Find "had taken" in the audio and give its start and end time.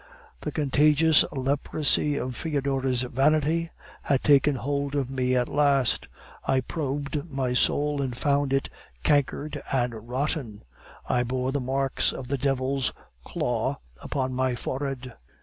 4.01-4.55